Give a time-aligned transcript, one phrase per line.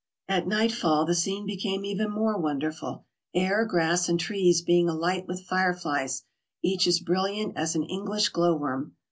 [0.27, 3.05] At nightfall the scene became even more wonderful,
[3.35, 6.23] air, grass, and trees being alight with fire flies,
[6.63, 8.95] each as brilliant as an English glow worm.